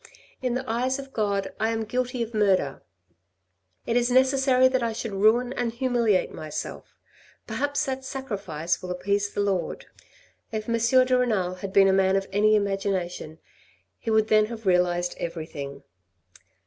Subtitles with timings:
[0.41, 2.81] In the eyes of God I am guilty of murder.
[3.85, 6.97] It is necessary that I should ruin and humiliate myself.
[7.45, 9.85] Perhaps that sacrifice will appease the the Lord."
[10.51, 11.05] If M.
[11.05, 13.37] de Renal had been a man of any imagination,
[13.99, 15.83] he would then have realized everything.